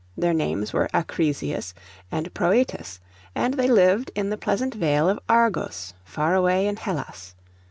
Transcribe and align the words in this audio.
Their 0.17 0.33
names 0.33 0.73
were 0.73 0.89
Acrisius 0.95 1.75
and 2.11 2.33
Prœtus, 2.33 2.97
and 3.35 3.53
they 3.53 3.67
lived 3.67 4.09
in 4.15 4.31
the 4.31 4.35
pleasant 4.37 4.73
vale 4.73 5.07
of 5.07 5.19
Argos, 5.29 5.93
far 6.03 6.33
away 6.33 6.65
in 6.65 6.77
Hellas. 6.77 7.35